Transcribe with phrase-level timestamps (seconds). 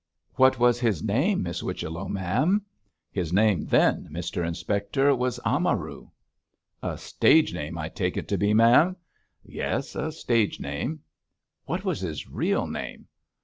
[0.33, 2.65] 'What was his name, Miss Whichello, ma'am?'
[3.11, 6.09] 'His name then, Mr Inspector, was Amaru!'
[6.81, 8.95] 'A stage name I take it to be, ma'am!'
[9.43, 9.95] 'Yes!
[9.95, 11.01] a stage name.'
[11.65, 13.09] 'What was his real name?'